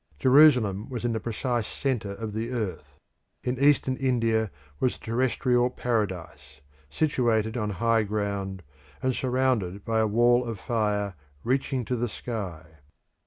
Jerusalem 0.17 0.89
was 0.89 1.05
in 1.05 1.13
the 1.13 1.19
precise 1.19 1.67
centre 1.67 2.13
of 2.13 2.33
the 2.33 2.49
earth. 2.49 2.97
In 3.43 3.59
Eastern 3.63 3.97
India 3.97 4.49
was 4.79 4.97
the 4.97 5.05
Terrestrial 5.05 5.69
Paradise, 5.69 6.61
situated 6.89 7.55
on 7.55 7.69
high 7.69 8.01
ground, 8.01 8.63
and 9.03 9.13
surrounded 9.13 9.85
by 9.85 9.99
a 9.99 10.07
wall 10.07 10.43
of 10.43 10.59
fire, 10.59 11.13
reaching 11.43 11.85
to 11.85 11.95
the 11.95 12.09
sky. 12.09 12.79